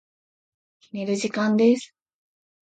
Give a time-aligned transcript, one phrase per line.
[0.93, 1.93] 寝る時間です。